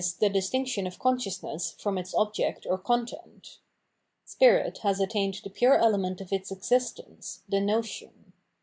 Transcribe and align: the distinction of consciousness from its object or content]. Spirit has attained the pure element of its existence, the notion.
the 0.19 0.31
distinction 0.31 0.87
of 0.87 0.97
consciousness 0.97 1.75
from 1.77 1.95
its 1.95 2.15
object 2.15 2.65
or 2.67 2.75
content]. 2.75 3.59
Spirit 4.25 4.79
has 4.79 4.99
attained 4.99 5.39
the 5.43 5.49
pure 5.51 5.75
element 5.77 6.19
of 6.19 6.33
its 6.33 6.51
existence, 6.51 7.43
the 7.47 7.61
notion. 7.61 8.33